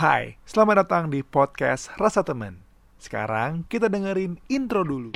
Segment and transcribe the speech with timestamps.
[0.00, 2.64] Hai, selamat datang di podcast Rasa Temen.
[2.96, 5.12] Sekarang kita dengerin intro dulu.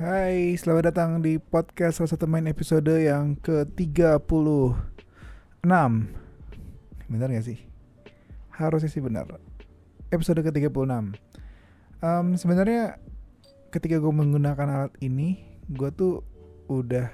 [0.00, 4.80] Hai, selamat datang di podcast Rasa Temen episode yang ke-36
[7.04, 7.60] Benar gak sih?
[8.48, 9.28] Harusnya sih benar
[10.08, 11.20] Episode ke-36
[12.04, 13.00] um, Sebenarnya
[13.72, 15.40] ketika gue menggunakan alat ini
[15.72, 16.20] Gue tuh
[16.68, 17.08] udah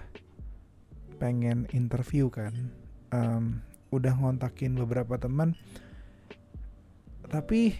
[1.22, 2.74] pengen interview kan.
[3.14, 3.62] Um,
[3.94, 5.54] Udah ngontakin beberapa teman.
[7.30, 7.78] Tapi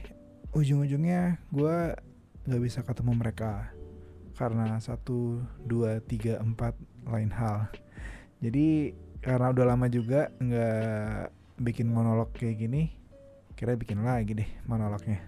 [0.55, 1.77] ujung-ujungnya gue
[2.47, 3.71] gak bisa ketemu mereka
[4.35, 6.73] karena satu dua tiga empat
[7.05, 7.69] lain hal.
[8.41, 11.29] Jadi karena udah lama juga nggak
[11.61, 12.89] bikin monolog kayak gini
[13.53, 15.21] kira bikin lagi deh monolognya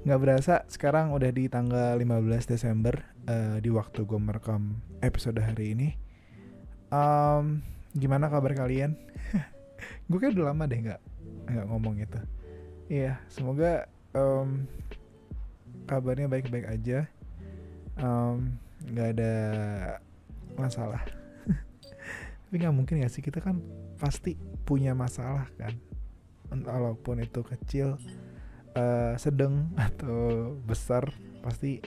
[0.00, 5.76] nggak berasa sekarang udah di tanggal 15 Desember uh, di waktu gue merekam episode hari
[5.76, 5.88] ini.
[6.88, 7.60] Um,
[7.92, 8.96] gimana kabar kalian?
[10.08, 11.00] Gue kayak udah lama deh nggak
[11.52, 12.18] nggak ngomong gitu.
[12.88, 14.64] Iya semoga um,
[15.84, 17.04] kabarnya baik-baik aja.
[18.80, 19.34] Nggak um, ada
[20.56, 21.04] masalah.
[22.48, 23.60] Tapi nggak mungkin ya sih kita kan
[24.00, 25.76] pasti punya masalah kan.
[26.50, 28.00] Walaupun itu kecil
[28.76, 31.80] uh, sedang atau besar pasti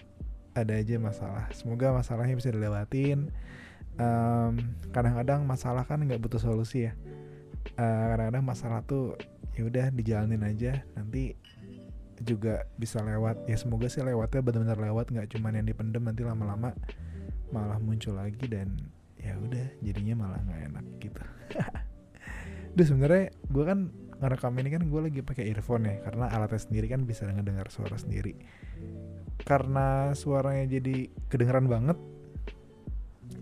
[0.53, 1.49] ada aja masalah.
[1.53, 3.33] Semoga masalahnya bisa dilewatin.
[4.93, 6.93] Kadang-kadang um, masalah kan nggak butuh solusi ya.
[7.73, 9.17] Kadang kadang-kadang masalah tuh
[9.57, 10.85] ya udah dijalanin aja.
[10.93, 11.33] Nanti
[12.21, 13.49] juga bisa lewat.
[13.49, 16.73] Ya semoga sih lewatnya benar-benar lewat nggak cuman yang dipendem nanti lama-lama
[17.49, 18.77] malah muncul lagi dan
[19.17, 21.21] ya udah jadinya malah nggak enak gitu.
[22.77, 23.79] Duh sebenarnya gue kan
[24.23, 27.99] ngerekam ini kan gue lagi pakai earphone ya karena alatnya sendiri kan bisa ngedengar suara
[27.99, 28.39] sendiri.
[29.43, 31.99] Karena suaranya jadi kedengeran banget.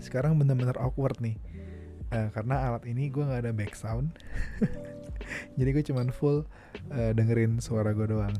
[0.02, 1.38] Sekarang bener-bener awkward nih.
[2.12, 4.12] Uh, karena alat ini gue nggak ada back sound.
[5.58, 6.44] jadi gue cuman full
[6.92, 8.34] uh, dengerin suara gue doang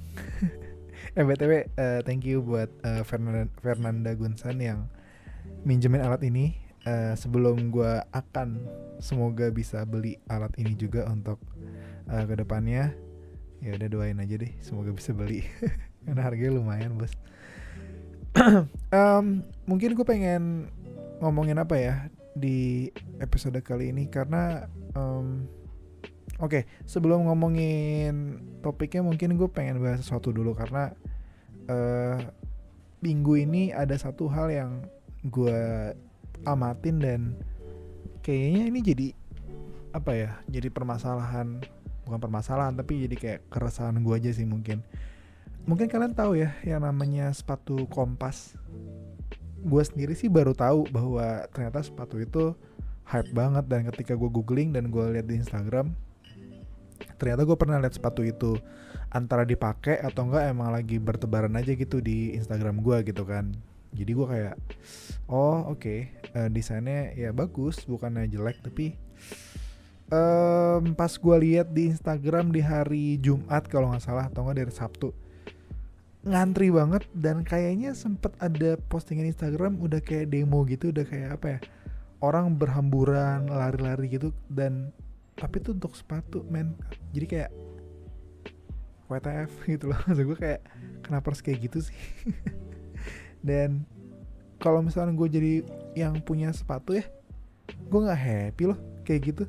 [1.18, 4.88] eh btw uh, thank you buat uh, Fernanda, Fernanda Gunsan yang
[5.68, 6.56] minjemin alat ini
[6.88, 8.62] uh, sebelum gue akan
[9.02, 11.42] semoga bisa beli alat ini juga untuk
[12.12, 12.92] uh, ke depannya
[13.64, 15.48] ya udah doain aja deh semoga bisa beli
[16.06, 17.14] karena harganya lumayan bos
[18.96, 20.72] um, mungkin gue pengen
[21.24, 21.96] ngomongin apa ya
[22.36, 22.90] di
[23.20, 25.46] episode kali ini karena um,
[26.42, 30.90] Oke, okay, sebelum ngomongin topiknya mungkin gue pengen bahas sesuatu dulu karena
[31.70, 32.18] uh,
[33.06, 34.82] minggu ini ada satu hal yang
[35.30, 35.94] gue
[36.50, 37.22] amatin dan
[38.26, 39.08] kayaknya ini jadi
[39.94, 40.32] apa ya?
[40.50, 41.62] Jadi permasalahan
[42.08, 44.84] bukan permasalahan tapi jadi kayak keresahan gue aja sih mungkin.
[45.70, 48.58] Mungkin kalian tahu ya yang namanya sepatu kompas.
[49.62, 52.58] Gue sendiri sih baru tahu bahwa ternyata sepatu itu
[53.12, 55.92] hype banget dan ketika gue googling dan gue lihat di Instagram
[57.18, 58.58] ternyata gue pernah lihat sepatu itu
[59.12, 63.52] antara dipakai atau enggak emang lagi bertebaran aja gitu di Instagram gue gitu kan
[63.92, 64.56] jadi gue kayak
[65.28, 66.00] oh oke okay.
[66.34, 68.96] uh, desainnya ya bagus bukannya jelek tapi
[70.12, 74.74] um, pas gue lihat di Instagram di hari Jumat kalau nggak salah atau enggak dari
[74.76, 75.10] Sabtu
[76.22, 81.48] ngantri banget dan kayaknya sempet ada postingan Instagram udah kayak demo gitu udah kayak apa
[81.58, 81.60] ya
[82.22, 84.94] orang berhamburan lari-lari gitu dan
[85.36, 86.78] tapi itu untuk sepatu men.
[87.18, 87.52] Jadi kayak
[89.10, 89.98] WTF gitu loh.
[90.06, 90.62] Maksud gue kayak
[91.02, 91.98] kenapa harus kayak gitu sih?
[93.48, 93.84] Dan
[94.62, 95.54] kalau misalnya gue jadi
[95.98, 97.02] yang punya sepatu ya
[97.66, 99.44] gue nggak happy loh kayak gitu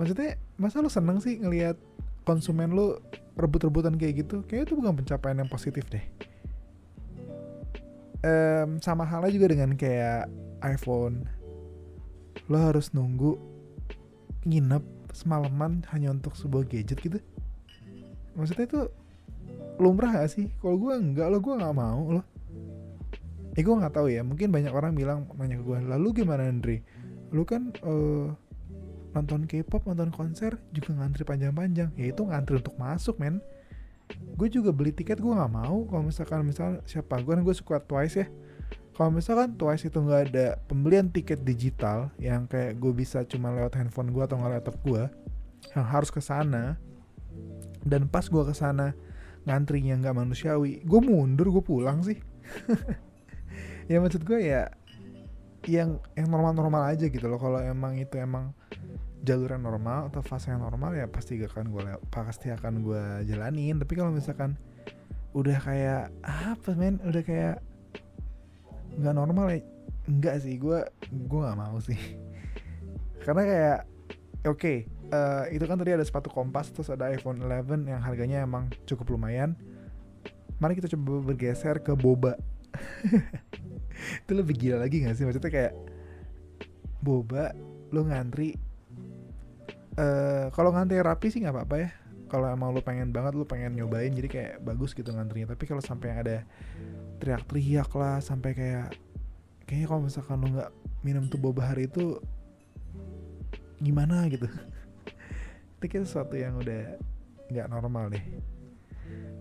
[0.00, 1.76] maksudnya masa lo seneng sih ngelihat
[2.24, 3.04] konsumen lo
[3.36, 4.40] rebut-rebutan kayak gitu?
[4.48, 6.04] Kayak itu bukan pencapaian yang positif deh.
[8.24, 10.32] Um, sama halnya juga dengan kayak
[10.64, 11.28] iPhone.
[12.48, 13.36] Lo harus nunggu
[14.48, 17.20] nginep semalaman hanya untuk sebuah gadget gitu.
[18.32, 18.80] Maksudnya itu
[19.76, 20.48] lumrah gak sih?
[20.64, 22.24] Kalau gue enggak lo gue nggak mau lo
[23.58, 24.22] eh gue nggak tahu ya.
[24.22, 26.80] Mungkin banyak orang bilang nanya ke gue lalu gimana Andre?
[27.34, 28.30] Lu kan uh,
[29.10, 31.90] nonton K-pop nonton konser juga ngantri panjang-panjang.
[31.98, 33.42] Ya itu ngantri untuk masuk men.
[34.34, 37.78] Gue juga beli tiket gue nggak mau kalau misalkan misal siapa gue kan gue suka
[37.82, 38.26] Twice ya.
[38.94, 43.78] Kalau misalkan Twice itu nggak ada pembelian tiket digital yang kayak gue bisa cuma lewat
[43.78, 45.02] handphone gue atau nggak laptop gue
[45.76, 46.80] yang harus ke sana
[47.86, 48.92] dan pas gue ke sana
[49.46, 52.18] ngantrinya nggak manusiawi gue mundur gue pulang sih.
[53.90, 54.70] Ya maksud gue ya
[55.68, 57.36] yang yang normal-normal aja gitu loh.
[57.36, 58.56] Kalau emang itu emang
[59.20, 63.02] jalur yang normal atau fase yang normal ya pasti gak akan gue pasti akan gue
[63.28, 63.76] jalanin.
[63.76, 64.56] Tapi kalau misalkan
[65.36, 67.56] udah kayak apa men udah kayak
[68.98, 69.60] nggak normal ya
[70.08, 70.56] enggak sih.
[70.56, 70.80] Gue
[71.12, 71.98] gue nggak mau sih.
[73.24, 73.78] Karena kayak
[74.48, 74.76] oke okay,
[75.12, 78.72] uh, eh, itu kan tadi ada sepatu kompas terus ada iPhone 11 yang harganya emang
[78.88, 79.52] cukup lumayan.
[80.60, 82.36] Mari kita coba bergeser ke boba
[84.24, 85.24] itu lebih gila lagi gak sih?
[85.26, 85.72] Maksudnya kayak
[87.00, 87.56] boba
[87.90, 88.54] lo ngantri
[89.96, 91.90] uh, kalau ngantri rapi sih nggak apa-apa ya.
[92.30, 95.50] Kalau emang lu pengen banget lu pengen nyobain jadi kayak bagus gitu ngantrinya.
[95.50, 96.36] Tapi kalau sampai ada
[97.18, 98.94] teriak-teriak lah sampai kayak
[99.66, 100.70] kayaknya kalau misalkan lu nggak
[101.02, 102.22] minum tuh boba hari itu
[103.82, 104.46] gimana gitu?
[105.80, 107.00] Itu kayak sesuatu yang udah
[107.50, 108.22] nggak normal deh.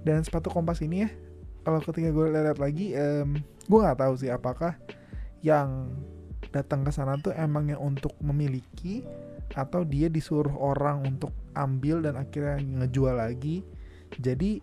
[0.01, 1.09] Dan sepatu kompas ini ya
[1.63, 4.75] kalau ketika gue lihat lagi um, gue nggak tahu sih apakah
[5.45, 5.91] yang
[6.49, 9.05] datang ke sana tuh emangnya untuk memiliki
[9.53, 13.65] atau dia disuruh orang untuk ambil dan akhirnya ngejual lagi.
[14.17, 14.61] Jadi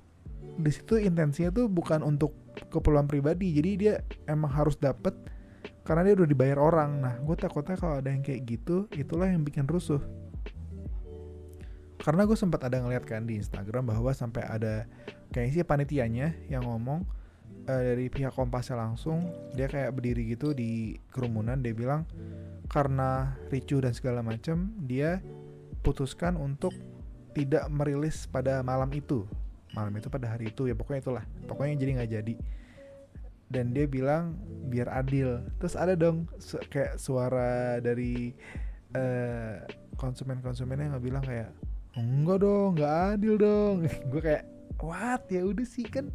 [0.56, 2.34] di situ intensinya tuh bukan untuk
[2.70, 3.54] keperluan pribadi.
[3.54, 3.94] Jadi dia
[4.26, 5.14] emang harus dapet
[5.87, 7.02] karena dia udah dibayar orang.
[7.02, 10.02] Nah gue takutnya kalau ada yang kayak gitu itulah yang bikin rusuh
[12.06, 14.87] karena gue sempat ada ngeliat kan di Instagram bahwa sampai ada
[15.35, 17.03] kayak sih panitianya yang ngomong
[17.67, 19.26] uh, dari pihak Kompasnya langsung
[19.58, 22.06] dia kayak berdiri gitu di kerumunan dia bilang
[22.70, 25.19] karena ricu dan segala macam dia
[25.82, 26.70] putuskan untuk
[27.35, 29.26] tidak merilis pada malam itu.
[29.75, 31.25] Malam itu pada hari itu ya pokoknya itulah.
[31.50, 32.35] Pokoknya jadi nggak jadi.
[33.50, 34.38] Dan dia bilang
[34.70, 35.43] biar adil.
[35.58, 38.31] Terus ada dong su kayak suara dari
[38.94, 39.67] uh,
[39.99, 41.50] konsumen-konsumennya nggak bilang kayak
[42.02, 43.75] enggak dong nggak adil dong.
[44.12, 44.44] Gue kayak
[44.81, 45.25] what?
[45.32, 46.12] Ya udah sih kan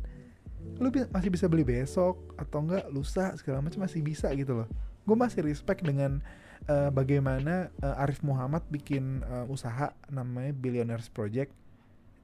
[0.77, 2.85] lu masih bisa beli besok atau enggak?
[2.93, 4.67] Lusa segala macam masih bisa gitu loh.
[5.03, 6.21] Gue masih respect dengan
[6.69, 11.51] uh, bagaimana uh, Arif Muhammad bikin uh, usaha namanya Billionaires Project.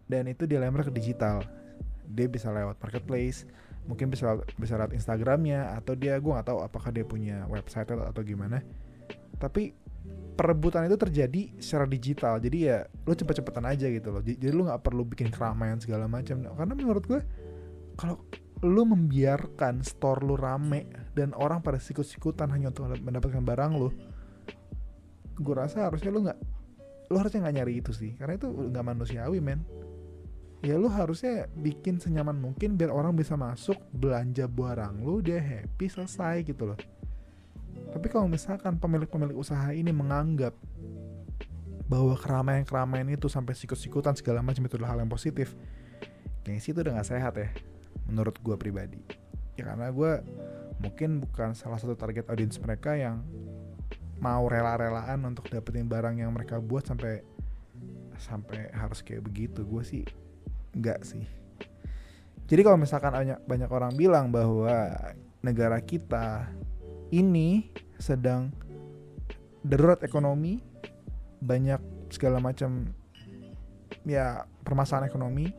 [0.08, 1.44] Dan itu dia lempar ke digital.
[2.08, 3.44] Dia bisa lewat marketplace
[3.88, 8.22] mungkin bisa bisa lewat Instagramnya atau dia gue nggak tahu apakah dia punya website atau
[8.22, 8.62] gimana.
[9.40, 9.72] Tapi
[10.38, 12.38] perebutan itu terjadi secara digital.
[12.38, 14.22] Jadi ya lu cepet-cepetan aja gitu loh.
[14.22, 16.46] Jadi lu nggak perlu bikin keramaian segala macam.
[16.46, 17.20] Karena menurut gue
[17.98, 18.22] kalau
[18.62, 23.90] lu membiarkan store lu rame dan orang pada sikut-sikutan hanya untuk mendapatkan barang lu
[25.38, 26.40] gue rasa harusnya lu nggak
[27.14, 28.14] lu harusnya nggak nyari itu sih.
[28.14, 29.66] Karena itu nggak manusiawi men.
[30.62, 35.86] Ya lu harusnya bikin senyaman mungkin biar orang bisa masuk belanja barang lu dia happy
[35.86, 36.80] selesai gitu loh
[37.92, 40.54] tapi kalau misalkan pemilik-pemilik usaha ini menganggap
[41.88, 45.56] bahwa keramaian-keramaian itu sampai sikut-sikutan segala macam itu adalah hal yang positif
[46.48, 47.52] kayaknya sih itu udah gak sehat ya
[48.08, 49.04] menurut gue pribadi.
[49.60, 50.24] Ya karena gue
[50.80, 53.22] mungkin bukan salah satu target audiens mereka yang
[54.24, 57.22] mau rela-relaan untuk dapetin barang yang mereka buat sampai
[58.18, 59.68] sampai harus kayak begitu.
[59.68, 60.04] Gue sih
[60.72, 61.28] enggak sih.
[62.48, 63.12] Jadi kalau misalkan
[63.44, 64.96] banyak orang bilang bahwa
[65.44, 66.48] negara kita
[67.12, 68.52] ini sedang
[69.64, 70.62] darurat ekonomi
[71.42, 71.80] banyak
[72.12, 72.92] segala macam
[74.08, 75.52] ya permasalahan ekonomi.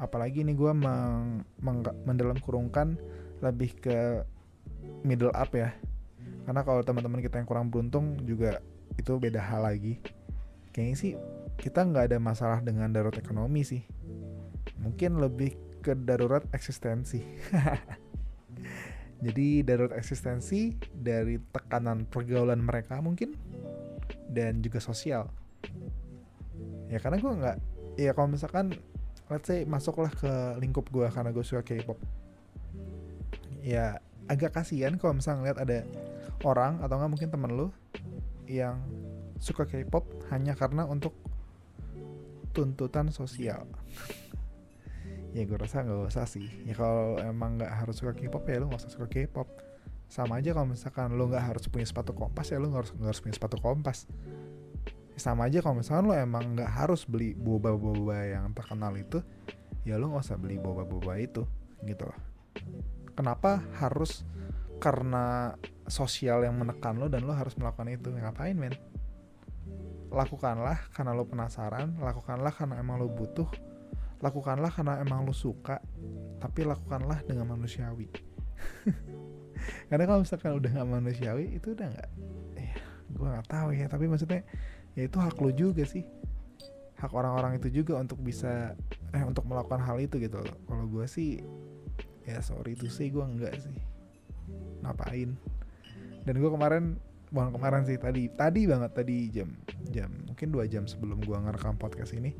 [0.00, 2.96] Apalagi ini gue meng, meng, mendalam kurungkan
[3.44, 4.24] lebih ke
[5.04, 5.76] middle up ya.
[6.48, 8.64] Karena kalau teman-teman kita yang kurang beruntung juga
[8.96, 10.00] itu beda hal lagi.
[10.72, 11.12] Kayaknya sih
[11.60, 13.84] kita nggak ada masalah dengan darurat ekonomi sih.
[14.80, 15.52] Mungkin lebih
[15.84, 17.24] ke darurat eksistensi
[19.20, 23.36] jadi darurat eksistensi dari tekanan pergaulan mereka mungkin
[24.32, 25.28] dan juga sosial.
[26.88, 27.56] Ya karena gue nggak
[28.00, 28.72] ya kalau misalkan
[29.28, 32.00] let's say masuklah ke lingkup gue karena gue suka K-pop.
[33.60, 35.78] Ya agak kasihan kalau misalnya ngeliat ada
[36.48, 37.68] orang atau nggak mungkin temen lu
[38.48, 38.80] yang
[39.36, 41.12] suka K-pop hanya karena untuk
[42.56, 43.68] tuntutan sosial
[45.30, 46.46] ya gue rasa nggak usah sih.
[46.66, 49.48] Ya kalau emang nggak harus suka K-pop ya lu nggak usah suka K-pop.
[50.10, 53.20] Sama aja kalau misalkan lu nggak harus punya sepatu kompas ya lu nggak harus, harus
[53.22, 54.10] punya sepatu kompas.
[55.14, 59.22] Sama aja kalau misalkan lo emang nggak harus beli boba-boba yang terkenal itu
[59.86, 61.46] ya lo nggak usah beli boba-boba itu
[61.86, 62.18] gitu loh.
[63.14, 64.26] Kenapa harus
[64.80, 65.54] karena
[65.86, 68.10] sosial yang menekan lo dan lo harus melakukan itu?
[68.10, 68.74] Ngapain men?
[70.10, 73.46] Lakukanlah karena lo penasaran lakukanlah karena emang lo butuh
[74.20, 75.80] lakukanlah karena emang lo suka
[76.40, 78.08] tapi lakukanlah dengan manusiawi.
[79.92, 82.10] Karena kalau misalkan udah nggak manusiawi itu udah nggak
[82.56, 82.74] ya
[83.12, 83.86] gue nggak tahu ya.
[83.92, 84.40] Tapi maksudnya
[84.96, 86.04] ya itu hak lo juga sih.
[86.96, 88.72] Hak orang-orang itu juga untuk bisa
[89.12, 91.40] eh untuk melakukan hal itu gitu kalau gue sih
[92.28, 93.76] ya sorry itu sih gue enggak sih.
[94.80, 95.36] Ngapain?
[96.24, 96.96] Dan gue kemarin
[97.30, 99.54] bukan kemarin sih tadi tadi banget tadi jam
[99.86, 102.34] jam mungkin dua jam sebelum gue ngerekam podcast ini.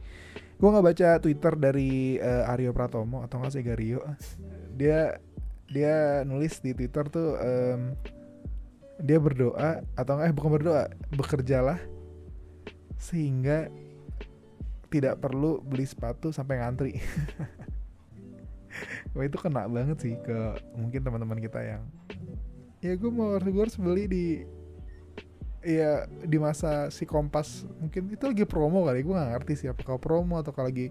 [0.58, 4.02] Gue nggak baca Twitter dari uh, Aryo Pratomo atau nggak sih Gario?
[4.74, 5.16] Dia
[5.70, 7.94] dia nulis di Twitter tuh um,
[9.00, 11.80] dia berdoa atau eh bukan berdoa bekerjalah
[13.00, 13.72] sehingga
[14.90, 16.98] tidak perlu beli sepatu sampai ngantri.
[19.14, 21.82] Wah itu kena banget sih ke mungkin teman-teman kita yang
[22.80, 24.24] ya gue mau gue harus beli di
[25.60, 30.00] ya di masa si Kompas mungkin itu lagi promo kali gue gak ngerti sih apakah
[30.00, 30.88] promo atau kalau lagi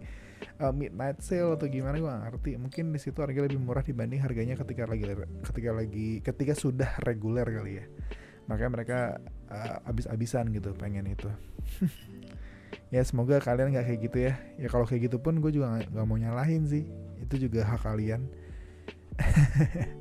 [0.61, 2.51] uh, midnight sale atau gimana gue gak ngerti.
[2.59, 5.03] Mungkin di situ harganya lebih murah dibanding harganya ketika lagi
[5.51, 7.85] ketika lagi ketika sudah reguler kali ya.
[8.47, 8.99] Makanya mereka
[9.51, 11.29] uh, abis-abisan gitu pengen itu.
[12.89, 14.33] Ya semoga kalian nggak kayak gitu ya.
[14.57, 16.89] Ya kalau kayak gitu pun gue juga nggak mau nyalahin sih.
[17.21, 18.25] Itu juga hak kalian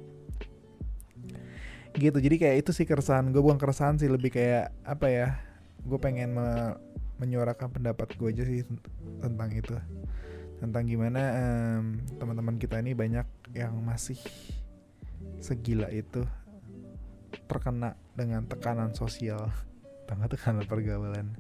[1.99, 2.19] gitu.
[2.23, 3.29] Jadi kayak itu sih keresahan.
[3.35, 5.29] Gue bukan keresahan sih lebih kayak apa ya
[5.83, 6.79] gue pengen me
[7.19, 8.63] menyuarakan pendapat gue aja sih
[9.19, 9.75] tentang itu.
[10.63, 14.19] Tentang gimana um, teman-teman kita ini banyak yang masih
[15.43, 16.23] segila itu
[17.51, 19.51] terkena dengan tekanan sosial.
[20.09, 21.35] Banget tekanan pergaulan.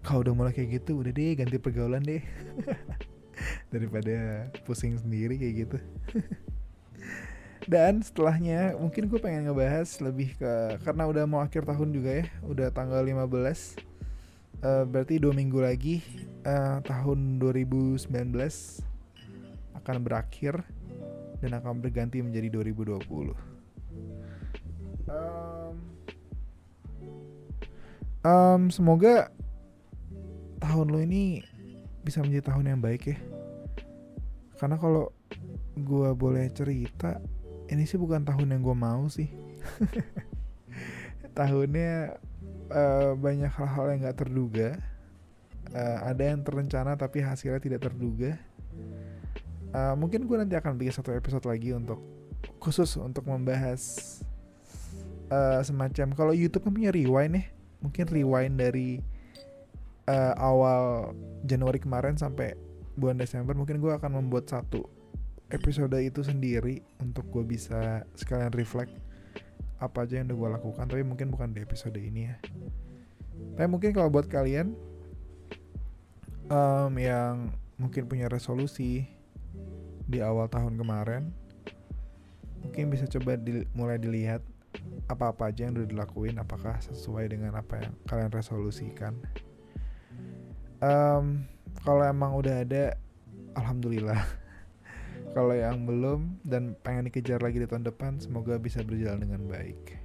[0.00, 2.24] Kalau udah mulai kayak gitu udah deh ganti pergaulan deh.
[3.72, 5.78] Daripada pusing sendiri kayak gitu
[7.66, 12.26] dan setelahnya mungkin gue pengen ngebahas lebih ke karena udah mau akhir tahun juga ya
[12.46, 16.02] udah tanggal 15 uh, eh, berarti dua minggu lagi
[16.46, 18.06] uh, tahun 2019
[19.82, 20.62] akan berakhir
[21.42, 23.34] dan akan berganti menjadi 2020
[25.10, 25.74] um,
[28.22, 29.34] um, semoga
[30.62, 31.42] tahun lo ini
[32.06, 33.18] bisa menjadi tahun yang baik ya.
[34.56, 35.10] Karena kalau
[35.76, 37.20] gue boleh cerita
[37.66, 39.30] ini sih bukan tahun yang gue mau sih.
[41.38, 42.16] Tahunnya
[42.70, 44.68] uh, banyak hal-hal yang gak terduga.
[45.74, 48.38] Uh, ada yang terencana tapi hasilnya tidak terduga.
[49.74, 51.98] Uh, mungkin gue nanti akan bikin satu episode lagi untuk
[52.62, 53.82] khusus untuk membahas
[55.30, 57.44] uh, semacam kalau YouTube kan punya rewind ya
[57.82, 59.02] mungkin rewind dari
[60.08, 61.12] uh, awal
[61.44, 62.54] Januari kemarin sampai
[62.96, 64.88] bulan Desember mungkin gue akan membuat satu
[65.50, 68.90] episode itu sendiri untuk gue bisa sekalian reflect
[69.76, 70.84] apa aja yang udah gue lakukan.
[70.88, 72.36] Tapi mungkin bukan di episode ini ya.
[73.54, 74.74] Tapi mungkin kalau buat kalian
[76.48, 79.04] um, yang mungkin punya resolusi
[80.06, 81.34] di awal tahun kemarin
[82.62, 84.42] mungkin bisa coba di, mulai dilihat
[85.06, 89.14] apa-apa aja yang udah dilakuin apakah sesuai dengan apa yang kalian resolusikan.
[90.82, 91.46] Um,
[91.86, 92.98] kalau emang udah ada
[93.56, 94.18] alhamdulillah
[95.36, 100.00] kalau yang belum dan pengen dikejar lagi di tahun depan semoga bisa berjalan dengan baik.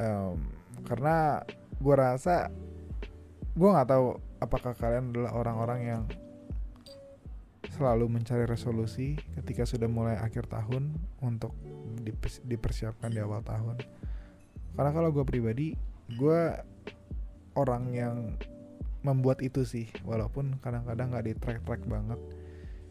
[0.00, 0.48] Um,
[0.88, 1.44] karena
[1.76, 2.48] gue rasa
[3.52, 6.02] gue nggak tahu apakah kalian adalah orang-orang yang
[7.68, 11.52] selalu mencari resolusi ketika sudah mulai akhir tahun untuk
[12.48, 13.76] dipersiapkan di awal tahun.
[14.72, 15.76] Karena kalau gue pribadi
[16.16, 16.40] gue
[17.60, 18.16] orang yang
[19.04, 22.16] membuat itu sih walaupun kadang-kadang nggak di track-track banget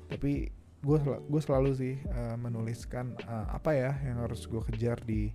[0.09, 0.51] tapi
[0.83, 5.31] gue sel gue selalu sih uh, menuliskan uh, apa ya yang harus gue kejar di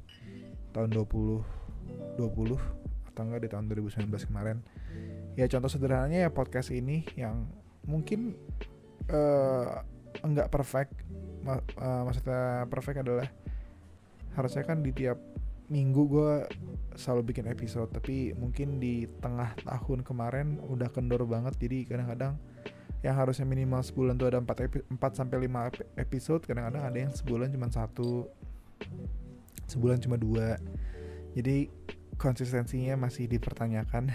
[0.77, 4.61] tahun 20 20 atau enggak di tahun 2019 kemarin.
[5.35, 7.49] Ya contoh sederhananya ya podcast ini yang
[7.89, 8.37] mungkin
[9.09, 9.81] uh,
[10.21, 10.93] enggak perfect
[11.43, 13.27] Ma uh, maksudnya perfect adalah
[14.37, 15.19] harusnya kan di tiap
[15.69, 16.33] minggu gue
[16.97, 22.41] selalu bikin episode tapi mungkin di tengah tahun kemarin udah kendor banget jadi kadang-kadang
[23.03, 27.49] yang harusnya minimal sebulan tuh ada 4, 4 sampai 5 episode kadang-kadang ada yang sebulan
[27.55, 28.27] cuma satu
[29.71, 30.59] sebulan cuma dua.
[31.37, 31.71] Jadi
[32.19, 34.11] konsistensinya masih dipertanyakan.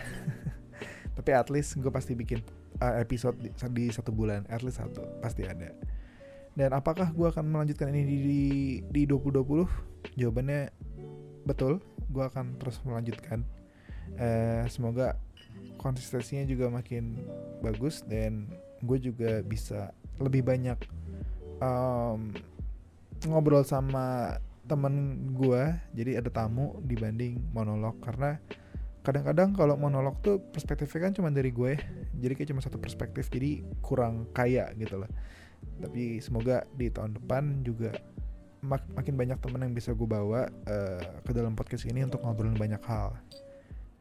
[1.17, 2.41] Tapi at least gue pasti bikin
[2.81, 5.71] uh, episode di, di satu bulan at least satu pasti ada.
[6.53, 8.17] Dan apakah gue akan melanjutkan ini di,
[8.91, 10.69] di, di 2020 jawabannya
[11.47, 13.45] betul gue akan terus melanjutkan.
[14.19, 15.15] Uh, semoga
[15.79, 17.17] konsistensinya juga makin
[17.61, 18.49] bagus dan
[18.83, 20.77] gue juga bisa lebih banyak
[21.63, 22.35] um,
[23.23, 27.99] ngobrol sama temen gue jadi ada tamu dibanding monolog.
[28.03, 28.39] Karena
[29.03, 31.75] kadang-kadang kalau monolog tuh perspektifnya kan cuma dari gue
[32.15, 35.11] jadi kayak cuma satu perspektif jadi kurang kaya gitu loh.
[35.79, 37.91] Tapi semoga di tahun depan juga
[38.63, 42.55] mak makin banyak temen yang bisa gue bawa uh, ke dalam podcast ini untuk ngobrolin
[42.55, 43.19] banyak hal.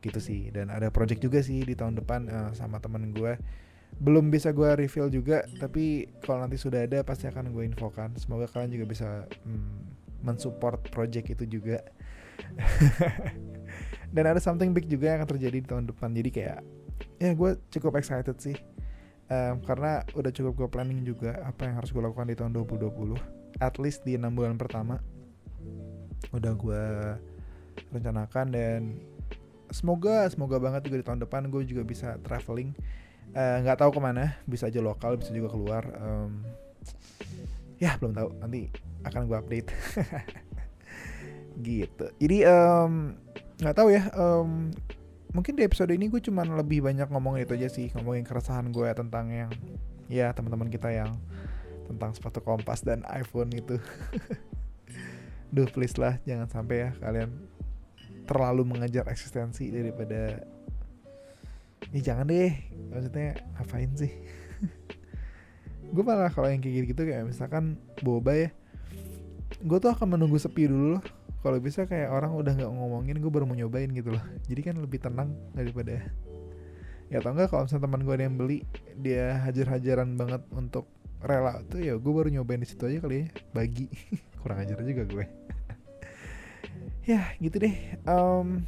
[0.02, 3.38] Gitu sih dan ada project juga sih di tahun depan uh, sama temen gue
[4.00, 8.14] belum bisa gue reveal juga tapi kalau nanti sudah ada pasti akan gue infokan.
[8.16, 9.08] Semoga kalian juga bisa
[9.44, 11.82] hmm, mensupport project itu juga.
[14.14, 16.12] Dan ada something big juga yang akan terjadi di tahun depan.
[16.12, 16.60] Jadi kayak
[17.22, 18.56] ya gue cukup excited sih.
[19.32, 23.16] Um, karena udah cukup gue planning juga apa yang harus gue lakukan di tahun 2020
[23.64, 25.00] at least di enam bulan pertama.
[26.32, 26.84] Udah gue
[27.92, 28.80] rencanakan dan
[29.72, 32.76] semoga semoga banget juga di tahun depan gue juga bisa traveling
[33.32, 36.42] nggak uh, tahu ke mana bisa aja lokal bisa juga keluar um,
[37.80, 38.28] ya belum tahu.
[38.38, 38.68] Nanti
[39.06, 39.68] akan gue update.
[41.66, 42.06] Gitu.
[42.20, 42.38] Jadi
[43.60, 44.72] nggak um, tahu ya um,
[45.32, 48.88] mungkin di episode ini gue cuman lebih banyak ngomongin itu aja sih ngomongin keresahan gue
[48.92, 49.52] tentang yang
[50.12, 51.16] ya teman-teman kita yang
[51.88, 53.80] tentang sepatu kompas dan iPhone itu.
[55.54, 57.30] Duh please lah jangan sampai ya kalian
[58.24, 60.40] terlalu mengejar eksistensi daripada
[61.92, 62.52] ya jangan deh.
[62.90, 64.12] Maksudnya ngapain sih?
[65.94, 68.50] Gue malah kalau yang kayak gitu kayak misalkan boba ya.
[69.60, 71.04] Gue tuh akan menunggu sepi dulu loh.
[71.42, 74.24] Kalau bisa kayak orang udah nggak ngomongin gue baru mau nyobain gitu loh.
[74.48, 76.00] Jadi kan lebih tenang daripada
[77.12, 78.58] ya atau enggak kalau misalnya teman gue ada yang beli
[78.96, 80.88] dia hajar-hajaran banget untuk
[81.20, 83.26] rela tuh ya gue baru nyobain di situ aja kali ya.
[83.52, 83.86] Bagi.
[84.40, 85.26] Kurang ajar juga gue.
[87.02, 87.98] Ya gitu deh.
[88.06, 88.62] Um,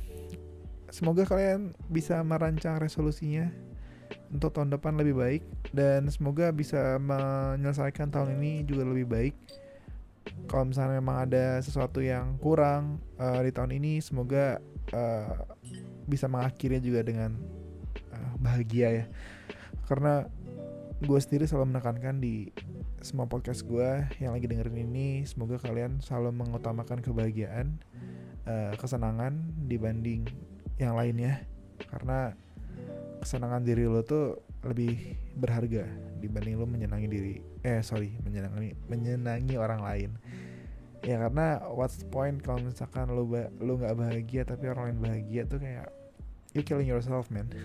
[0.94, 3.50] semoga kalian bisa merancang resolusinya
[4.30, 5.42] untuk tahun depan lebih baik.
[5.74, 9.34] Dan semoga bisa menyelesaikan tahun ini juga lebih baik.
[10.46, 14.62] Kalau misalnya memang ada sesuatu yang kurang uh, di tahun ini semoga
[14.94, 15.34] uh,
[16.06, 17.34] bisa mengakhirinya juga dengan
[18.14, 19.04] uh, bahagia ya.
[19.90, 20.24] Karena
[21.02, 22.48] gue sendiri selalu menekankan di
[23.04, 27.76] semua podcast gue yang lagi dengerin ini semoga kalian selalu mengutamakan kebahagiaan
[28.48, 30.24] uh, kesenangan dibanding
[30.80, 31.44] yang lainnya
[31.90, 32.34] karena
[33.22, 35.86] kesenangan diri lo tuh lebih berharga
[36.18, 40.10] dibanding lo menyenangi diri eh sorry menyenangi menyenangi orang lain.
[41.04, 45.00] Ya karena what's the point kalau misalkan lo ba lo nggak bahagia tapi orang lain
[45.04, 45.92] bahagia tuh kayak
[46.56, 47.48] you killing yourself man.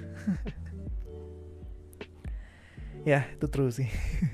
[3.07, 3.87] Ya itu true sih.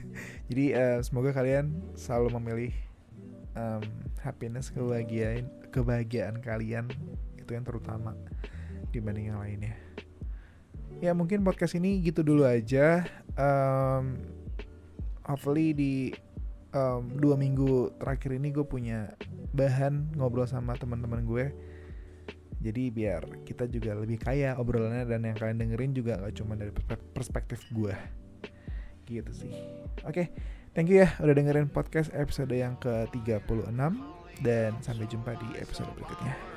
[0.49, 2.73] Jadi uh, semoga kalian selalu memilih
[3.53, 3.85] um,
[4.25, 6.89] happiness kebahagiaan kebahagiaan kalian
[7.37, 8.17] itu yang terutama
[8.95, 9.75] dibanding yang lainnya.
[11.03, 13.03] Ya mungkin podcast ini gitu dulu aja.
[13.35, 14.23] Um,
[15.27, 16.15] hopefully di
[16.71, 19.11] um, dua minggu terakhir ini gue punya
[19.51, 21.45] bahan ngobrol sama teman-teman gue.
[22.63, 26.71] Jadi biar kita juga lebih kaya obrolannya dan yang kalian dengerin juga gak cuma dari
[27.11, 27.93] perspektif gue.
[29.05, 29.53] Gitu sih.
[30.07, 30.25] Oke okay,
[30.71, 33.69] thank you ya udah dengerin podcast episode yang ke 36
[34.43, 36.54] dan sampai jumpa di episode berikutnya